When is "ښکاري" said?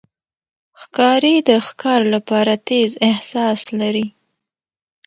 0.81-1.35